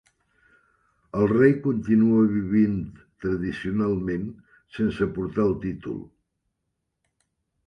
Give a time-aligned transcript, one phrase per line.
[1.17, 2.79] El rei continua vivint
[3.27, 4.25] tradicionalment
[4.79, 6.03] sense portar el títol.